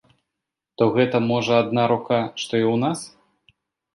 [0.81, 2.99] То гэта, можа, адна рука, што і ў нас!